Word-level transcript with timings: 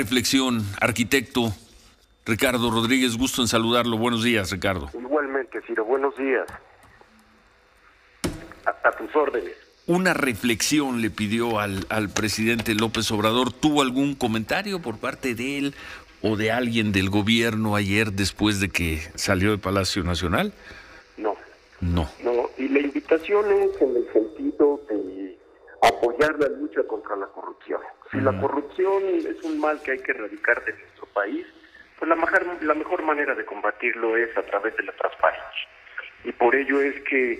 reflexión, 0.00 0.64
arquitecto 0.80 1.52
Ricardo 2.24 2.70
Rodríguez, 2.70 3.18
gusto 3.18 3.42
en 3.42 3.48
saludarlo. 3.48 3.98
Buenos 3.98 4.22
días, 4.22 4.50
Ricardo. 4.50 4.88
Igualmente, 4.94 5.60
Ciro, 5.66 5.84
buenos 5.84 6.16
días. 6.16 6.46
A, 8.64 8.90
tus 8.92 9.14
órdenes. 9.14 9.52
Una 9.86 10.14
reflexión 10.14 11.02
le 11.02 11.10
pidió 11.10 11.60
al, 11.60 11.84
al 11.90 12.08
presidente 12.08 12.74
López 12.74 13.10
Obrador. 13.10 13.52
¿Tuvo 13.52 13.82
algún 13.82 14.14
comentario 14.14 14.80
por 14.80 14.96
parte 14.96 15.34
de 15.34 15.58
él 15.58 15.74
o 16.22 16.36
de 16.36 16.50
alguien 16.50 16.92
del 16.92 17.10
gobierno 17.10 17.76
ayer 17.76 18.12
después 18.12 18.58
de 18.58 18.70
que 18.70 19.02
salió 19.16 19.50
de 19.50 19.58
Palacio 19.58 20.02
Nacional? 20.02 20.54
No. 21.18 21.36
No. 21.80 22.08
No, 22.24 22.48
y 22.56 22.68
la 22.68 22.80
invitación 22.80 23.44
es 23.52 23.82
en 23.82 23.96
el 23.96 24.12
sentido 24.12 24.69
apoyar 26.00 26.38
la 26.38 26.48
lucha 26.48 26.82
contra 26.84 27.14
la 27.16 27.26
corrupción. 27.26 27.80
Si 28.10 28.20
la 28.20 28.38
corrupción 28.40 29.02
es 29.18 29.42
un 29.44 29.60
mal 29.60 29.80
que 29.82 29.92
hay 29.92 29.98
que 29.98 30.12
erradicar 30.12 30.64
de 30.64 30.72
nuestro 30.72 31.06
país, 31.06 31.46
pues 31.98 32.08
la 32.08 32.16
mejor, 32.16 32.62
la 32.62 32.74
mejor 32.74 33.02
manera 33.02 33.34
de 33.34 33.44
combatirlo 33.44 34.16
es 34.16 34.34
a 34.36 34.42
través 34.42 34.74
de 34.76 34.84
la 34.84 34.92
transparencia. 34.92 35.68
Y 36.24 36.32
por 36.32 36.56
ello 36.56 36.80
es 36.80 36.98
que 37.02 37.32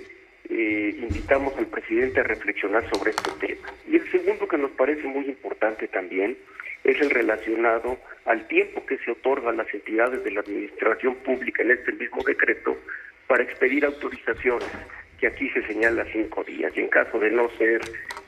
eh, 0.49 0.95
invitamos 0.99 1.57
al 1.57 1.67
presidente 1.67 2.19
a 2.19 2.23
reflexionar 2.23 2.87
sobre 2.93 3.11
este 3.11 3.31
tema. 3.39 3.67
Y 3.87 3.95
el 3.95 4.11
segundo 4.11 4.47
que 4.47 4.57
nos 4.57 4.71
parece 4.71 5.07
muy 5.07 5.25
importante 5.25 5.87
también 5.87 6.37
es 6.83 7.01
el 7.01 7.09
relacionado 7.09 7.97
al 8.25 8.47
tiempo 8.47 8.85
que 8.85 8.97
se 8.99 9.11
otorga 9.11 9.49
a 9.49 9.53
las 9.53 9.71
entidades 9.73 10.23
de 10.23 10.31
la 10.31 10.41
administración 10.41 11.15
pública 11.15 11.63
en 11.63 11.71
este 11.71 11.91
mismo 11.93 12.23
decreto 12.23 12.77
para 13.27 13.43
expedir 13.43 13.85
autorizaciones 13.85 14.69
que 15.19 15.27
aquí 15.27 15.49
se 15.51 15.65
señala 15.67 16.05
cinco 16.11 16.43
días 16.43 16.73
y 16.75 16.81
en 16.81 16.89
caso 16.89 17.19
de 17.19 17.29
no 17.29 17.47
ser 17.57 17.81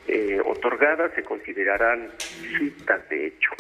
eh, 0.08 0.40
otorgadas 0.44 1.12
se 1.16 1.24
considerarán 1.24 2.12
citas 2.20 3.08
de 3.10 3.28
hecho. 3.28 3.52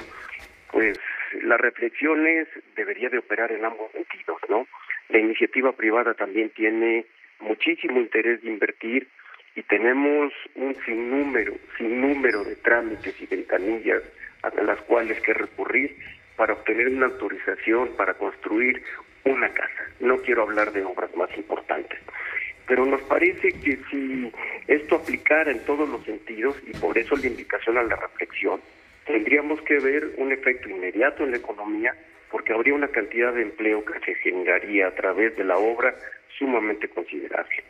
Pues 0.72 0.98
las 1.44 1.60
reflexiones 1.60 2.48
debería 2.76 3.10
de 3.10 3.20
operar 3.20 3.52
en 3.52 3.66
ambos 3.66 3.92
sentidos, 3.92 4.38
¿no? 4.50 4.68
La 5.10 5.20
iniciativa 5.20 5.72
privada 5.74 6.14
también 6.14 6.50
tiene 6.52 7.06
muchísimo 7.40 8.00
interés 8.00 8.42
de 8.42 8.50
invertir 8.50 9.08
y 9.56 9.64
tenemos 9.64 10.34
un 10.56 10.76
sinnúmero, 10.86 11.54
sinnúmero 11.78 12.44
de 12.44 12.56
trámites 12.58 13.22
y 13.22 13.26
ventanillas 13.28 14.02
a 14.42 14.50
las 14.62 14.82
cuales 14.82 15.22
que 15.22 15.34
recurrir 15.34 15.96
para 16.36 16.54
obtener 16.54 16.88
una 16.90 17.06
autorización 17.06 17.96
para 17.96 18.16
construir 18.16 18.82
una 19.26 19.50
casa. 19.54 19.88
No 20.00 20.18
quiero 20.18 20.44
hablar 20.44 20.72
de 20.72 20.84
obras 20.84 21.16
más 21.16 21.30
importantes 21.38 22.00
pero 22.68 22.86
nos 22.86 23.02
parece 23.04 23.52
que 23.52 23.78
si 23.90 24.32
esto 24.68 24.96
aplicara 24.96 25.52
en 25.52 25.60
todos 25.66 25.88
los 25.90 26.04
sentidos, 26.06 26.56
y 26.66 26.78
por 26.78 26.98
eso 26.98 27.16
la 27.16 27.28
invitación 27.28 27.78
a 27.78 27.84
la 27.84 27.96
reflexión, 27.96 28.62
tendríamos 29.06 29.62
que 29.62 29.80
ver 29.80 30.14
un 30.18 30.32
efecto 30.32 30.70
inmediato 30.70 31.24
en 31.24 31.32
la 31.32 31.38
economía, 31.38 31.96
porque 32.32 32.54
habría 32.54 32.74
una 32.74 32.88
cantidad 32.88 33.34
de 33.34 33.44
empleo 33.44 33.84
que 33.86 34.00
se 34.00 34.16
generaría 34.16 34.88
a 34.88 34.96
través 34.96 35.36
de 35.38 35.44
la 35.44 35.58
obra 35.58 35.96
sumamente 36.38 36.88
considerable. 36.88 37.64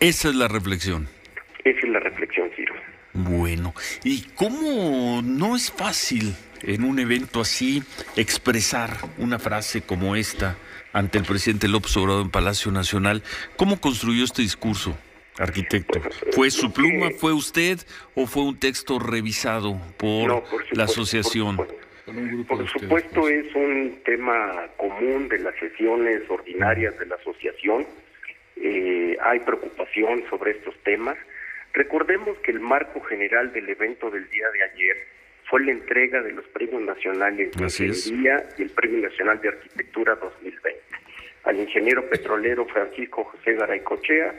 Esa 0.00 0.28
es 0.28 0.34
la 0.34 0.48
reflexión. 0.48 1.08
Esa 1.64 1.78
es 1.78 1.88
la 1.88 2.00
reflexión, 2.00 2.50
Ciro. 2.54 2.74
Bueno, 3.14 3.72
¿y 4.02 4.26
cómo 4.34 5.22
no 5.22 5.56
es 5.56 5.70
fácil 5.70 6.34
en 6.66 6.84
un 6.84 6.98
evento 6.98 7.40
así 7.40 7.82
expresar 8.16 8.96
una 9.18 9.38
frase 9.38 9.82
como 9.82 10.16
esta? 10.16 10.56
ante 10.94 11.18
el 11.18 11.24
presidente 11.24 11.68
López 11.68 11.94
Obrador 11.98 12.22
en 12.22 12.30
Palacio 12.30 12.70
Nacional. 12.70 13.22
¿Cómo 13.56 13.80
construyó 13.80 14.24
este 14.24 14.42
discurso, 14.42 14.96
arquitecto? 15.38 16.00
¿Fue 16.32 16.50
su 16.50 16.72
pluma, 16.72 17.10
fue 17.18 17.32
usted 17.34 17.80
o 18.14 18.26
fue 18.26 18.44
un 18.44 18.58
texto 18.58 18.98
revisado 19.00 19.76
por, 19.98 20.44
la 20.70 20.84
asociación? 20.84 21.56
Por, 21.56 22.68
supuesto 22.70 23.28
es 23.28 23.52
un 23.56 23.98
tema 24.04 24.68
común 24.76 25.28
de 25.28 25.40
las 25.40 25.56
sesiones 25.56 26.22
ordinarias 26.28 26.96
de 26.98 27.06
la 27.06 27.16
asociación. 27.16 27.86
Eh, 28.56 29.16
hay 29.20 29.40
preocupación 29.40 30.22
sobre 30.30 30.52
estos 30.52 30.76
temas. 30.84 31.16
Recordemos 31.72 32.38
que 32.38 32.52
el 32.52 32.60
marco 32.60 33.00
general 33.00 33.52
del 33.52 33.68
evento 33.68 34.10
del 34.10 34.30
día 34.30 34.46
de 34.52 34.62
ayer 34.62 34.96
fue 35.48 35.64
la 35.64 35.72
entrega 35.72 36.22
de 36.22 36.32
los 36.32 36.44
premios 36.46 36.82
nacionales 36.82 37.52
de 37.52 37.64
Ingeniería 37.64 38.44
y 38.58 38.62
el 38.62 38.70
Premio 38.70 39.08
Nacional 39.08 39.40
de 39.40 39.48
Arquitectura 39.48 40.14
2020 40.16 40.84
al 41.44 41.60
ingeniero 41.60 42.08
petrolero 42.08 42.66
Francisco 42.66 43.24
José 43.24 43.54
Garaycochea 43.54 44.34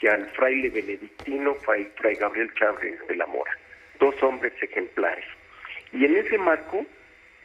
y 0.00 0.06
al 0.06 0.26
fraile 0.30 0.70
benedictino 0.70 1.54
Fray, 1.54 1.90
Gabriel 2.16 2.52
Chávez 2.54 2.98
de 3.06 3.16
la 3.16 3.26
Mora, 3.26 3.52
dos 3.98 4.20
hombres 4.22 4.52
ejemplares. 4.60 5.24
Y 5.92 6.04
en 6.04 6.16
ese 6.16 6.38
marco, 6.38 6.84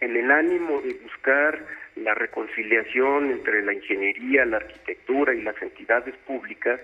en 0.02 0.16
el 0.16 0.30
ánimo 0.30 0.82
de 0.82 0.94
buscar 0.96 1.60
la 1.96 2.14
reconciliación 2.16 3.32
entre 3.32 3.64
la 3.64 3.74
ingeniería, 3.74 4.46
la 4.46 4.58
arquitectura 4.58 5.34
y 5.34 5.42
las 5.42 5.60
entidades 5.62 6.16
públicas, 6.28 6.80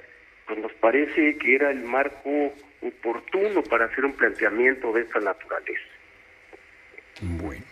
pues 0.46 0.60
nos 0.60 0.74
parece 0.74 1.38
que 1.38 1.56
era 1.56 1.72
el 1.72 1.84
marco 1.84 2.54
oportuno 2.82 3.64
para 3.64 3.86
hacer 3.86 4.06
un 4.06 4.14
planteamiento 4.14 4.94
de 4.94 5.02
esta 5.02 5.20
naturaleza. 5.20 5.99
Bueno, 7.22 7.64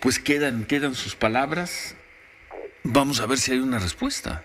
pues 0.00 0.18
quedan, 0.18 0.64
quedan 0.64 0.94
sus 0.94 1.14
palabras. 1.14 1.94
Vamos 2.82 3.20
a 3.20 3.26
ver 3.26 3.38
si 3.38 3.52
hay 3.52 3.58
una 3.58 3.78
respuesta. 3.78 4.42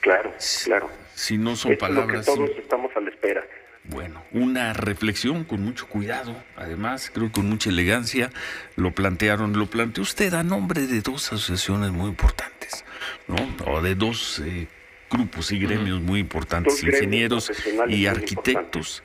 Claro, 0.00 0.34
claro. 0.64 0.90
Si 1.14 1.38
no 1.38 1.56
son 1.56 1.76
palabras. 1.76 2.26
todos 2.26 2.50
estamos 2.58 2.90
a 2.96 3.00
la 3.00 3.10
espera. 3.10 3.44
Bueno, 3.84 4.22
una 4.32 4.72
reflexión 4.72 5.44
con 5.44 5.62
mucho 5.62 5.88
cuidado, 5.88 6.36
además, 6.56 7.10
creo 7.12 7.26
que 7.26 7.32
con 7.32 7.48
mucha 7.48 7.70
elegancia, 7.70 8.30
lo 8.76 8.92
plantearon, 8.92 9.58
lo 9.58 9.66
planteó 9.66 10.02
usted 10.02 10.34
a 10.34 10.44
nombre 10.44 10.86
de 10.86 11.00
dos 11.00 11.32
asociaciones 11.32 11.90
muy 11.90 12.10
importantes, 12.10 12.84
¿no? 13.26 13.36
O 13.66 13.82
de 13.82 13.96
dos 13.96 14.40
eh, 14.44 14.68
grupos 15.10 15.50
y 15.50 15.58
gremios 15.58 16.00
muy 16.00 16.20
importantes, 16.20 16.82
ingenieros 16.82 17.50
y 17.88 18.06
arquitectos. 18.06 19.02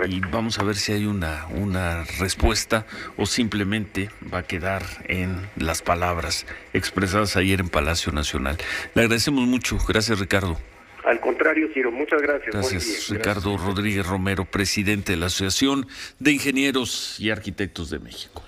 Correcto. 0.00 0.28
Y 0.28 0.30
vamos 0.30 0.58
a 0.58 0.64
ver 0.64 0.76
si 0.76 0.92
hay 0.92 1.06
una, 1.06 1.46
una 1.50 2.04
respuesta 2.18 2.86
o 3.16 3.26
simplemente 3.26 4.10
va 4.32 4.38
a 4.38 4.42
quedar 4.44 4.82
en 5.08 5.48
las 5.56 5.82
palabras 5.82 6.46
expresadas 6.72 7.36
ayer 7.36 7.60
en 7.60 7.68
Palacio 7.68 8.12
Nacional. 8.12 8.56
Le 8.94 9.02
agradecemos 9.02 9.46
mucho. 9.46 9.78
Gracias, 9.86 10.18
Ricardo. 10.18 10.58
Al 11.04 11.20
contrario, 11.20 11.68
Ciro, 11.72 11.90
muchas 11.90 12.20
gracias. 12.22 12.54
Gracias, 12.54 13.08
Ricardo 13.10 13.56
Rodríguez 13.56 14.06
Romero, 14.06 14.44
presidente 14.44 15.12
de 15.12 15.18
la 15.18 15.26
Asociación 15.26 15.86
de 16.18 16.32
Ingenieros 16.32 17.18
y 17.18 17.30
Arquitectos 17.30 17.90
de 17.90 17.98
México. 17.98 18.42